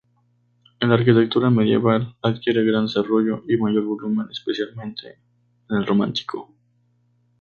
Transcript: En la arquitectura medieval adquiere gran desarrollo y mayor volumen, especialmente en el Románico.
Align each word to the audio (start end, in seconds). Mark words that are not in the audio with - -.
En 0.79 0.89
la 0.89 0.95
arquitectura 0.95 1.51
medieval 1.51 2.15
adquiere 2.23 2.65
gran 2.65 2.87
desarrollo 2.87 3.43
y 3.47 3.55
mayor 3.57 3.83
volumen, 3.83 4.25
especialmente 4.31 5.19
en 5.69 5.77
el 5.77 5.85
Románico. 5.85 6.51